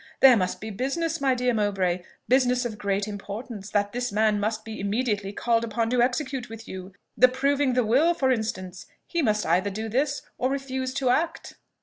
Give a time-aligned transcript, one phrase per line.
[0.19, 1.57] There must be business, my dear Mrs.
[1.57, 6.49] Mowbray, business of great importance that this man must be immediately called upon to execute
[6.49, 10.95] with you, the proving the will, for instance; he must either do this, or refuse
[10.95, 11.57] to act."